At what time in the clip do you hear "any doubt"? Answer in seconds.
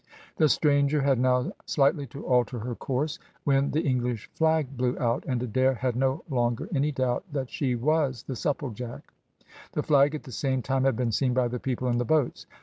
6.73-7.23